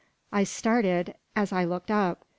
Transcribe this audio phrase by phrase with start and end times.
[0.31, 2.25] I started, as I looked up.